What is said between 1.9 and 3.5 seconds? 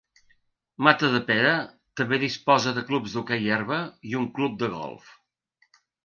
també disposa de clubs d’hoquei